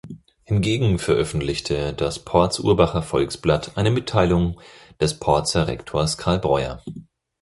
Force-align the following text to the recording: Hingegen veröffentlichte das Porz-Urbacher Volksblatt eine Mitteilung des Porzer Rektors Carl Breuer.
Hingegen 0.45 0.97
veröffentlichte 0.97 1.93
das 1.93 2.17
Porz-Urbacher 2.17 3.03
Volksblatt 3.03 3.77
eine 3.77 3.91
Mitteilung 3.91 4.59
des 4.99 5.19
Porzer 5.19 5.67
Rektors 5.67 6.17
Carl 6.17 6.39
Breuer. 6.39 6.81